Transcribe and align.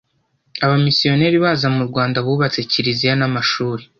Abamisiyoneri 0.63 1.37
baza 1.43 1.67
murwanda 1.75 2.17
bubatse 2.25 2.59
kiliziya 2.71 3.13
na 3.17 3.27
mashuri 3.35 3.83